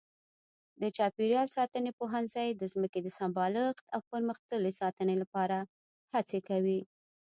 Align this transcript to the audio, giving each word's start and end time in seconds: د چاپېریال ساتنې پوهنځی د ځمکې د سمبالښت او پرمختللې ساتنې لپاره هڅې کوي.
د 0.81 0.83
چاپېریال 0.97 1.47
ساتنې 1.57 1.91
پوهنځی 1.99 2.49
د 2.55 2.63
ځمکې 2.73 2.99
د 3.03 3.07
سمبالښت 3.19 3.85
او 3.93 3.99
پرمختللې 4.11 4.71
ساتنې 4.81 5.15
لپاره 5.21 5.57
هڅې 6.13 6.39
کوي. 6.49 6.81